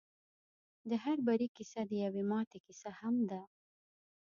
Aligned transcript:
د 0.89 0.91
هر 1.03 1.17
بري 1.27 1.47
کيسه 1.55 1.81
د 1.89 1.91
يوې 2.05 2.23
ماتې 2.31 2.59
کيسه 2.65 2.89
هم 2.99 3.15
ده. 3.29 3.41